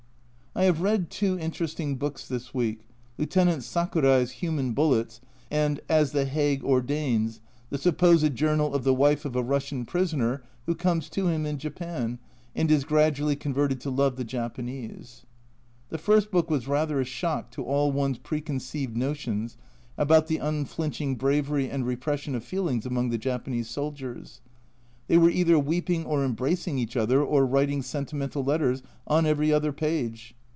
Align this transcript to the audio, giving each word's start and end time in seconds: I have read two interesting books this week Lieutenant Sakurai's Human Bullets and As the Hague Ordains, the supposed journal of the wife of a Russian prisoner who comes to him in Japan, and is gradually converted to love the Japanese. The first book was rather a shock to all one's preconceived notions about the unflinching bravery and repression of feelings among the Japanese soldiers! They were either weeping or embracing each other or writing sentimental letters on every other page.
I 0.53 0.65
have 0.65 0.81
read 0.81 1.09
two 1.09 1.39
interesting 1.39 1.95
books 1.95 2.27
this 2.27 2.53
week 2.53 2.81
Lieutenant 3.17 3.63
Sakurai's 3.63 4.31
Human 4.31 4.73
Bullets 4.73 5.21
and 5.49 5.79
As 5.87 6.11
the 6.11 6.25
Hague 6.25 6.61
Ordains, 6.65 7.39
the 7.69 7.77
supposed 7.77 8.35
journal 8.35 8.75
of 8.75 8.83
the 8.83 8.93
wife 8.93 9.23
of 9.23 9.37
a 9.37 9.41
Russian 9.43 9.85
prisoner 9.85 10.43
who 10.65 10.75
comes 10.75 11.07
to 11.11 11.27
him 11.29 11.45
in 11.45 11.57
Japan, 11.57 12.19
and 12.53 12.69
is 12.69 12.83
gradually 12.83 13.37
converted 13.37 13.79
to 13.79 13.89
love 13.89 14.17
the 14.17 14.25
Japanese. 14.25 15.25
The 15.87 15.97
first 15.97 16.31
book 16.31 16.49
was 16.51 16.67
rather 16.67 16.99
a 16.99 17.05
shock 17.05 17.49
to 17.51 17.63
all 17.63 17.93
one's 17.93 18.17
preconceived 18.17 18.97
notions 18.97 19.55
about 19.97 20.27
the 20.27 20.37
unflinching 20.39 21.15
bravery 21.15 21.69
and 21.69 21.85
repression 21.87 22.35
of 22.35 22.43
feelings 22.43 22.85
among 22.85 23.07
the 23.07 23.17
Japanese 23.17 23.69
soldiers! 23.69 24.41
They 25.07 25.17
were 25.17 25.29
either 25.29 25.57
weeping 25.57 26.05
or 26.05 26.25
embracing 26.25 26.77
each 26.77 26.97
other 26.97 27.23
or 27.23 27.45
writing 27.45 27.81
sentimental 27.81 28.43
letters 28.43 28.83
on 29.07 29.25
every 29.25 29.53
other 29.53 29.71
page. 29.71 30.35